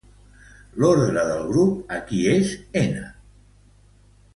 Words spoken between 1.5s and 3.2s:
grup aquí és "n"!